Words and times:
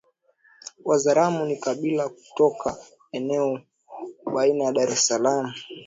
Wazaramo 0.85 1.45
ni 1.45 1.55
kabila 1.57 2.09
kutoka 2.09 2.77
eneo 3.11 3.61
baina 4.33 4.63
ya 4.63 4.71
Dar 4.71 4.89
es 4.91 5.07
Salaam 5.07 5.53